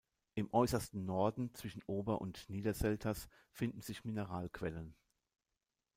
Im 0.33 0.51
äußersten 0.51 1.05
Norden 1.05 1.53
zwischen 1.53 1.83
Ober- 1.85 2.21
und 2.21 2.49
Niederselters 2.49 3.27
finden 3.51 3.81
sich 3.81 4.03
Mineralquellen. 4.03 4.95